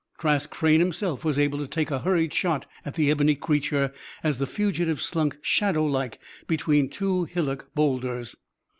Trask 0.17 0.55
Frayne 0.55 0.79
himself 0.79 1.23
was 1.23 1.37
able 1.37 1.59
to 1.59 1.67
take 1.67 1.91
a 1.91 1.99
hurried 1.99 2.33
shot 2.33 2.65
at 2.83 2.95
the 2.95 3.11
ebony 3.11 3.35
creature 3.35 3.93
as 4.23 4.39
the 4.39 4.47
fugitive 4.47 4.99
slunk 4.99 5.37
shadowlike 5.43 6.17
between 6.47 6.89
two 6.89 7.25
hillock 7.25 7.69
boulders. 7.75 8.35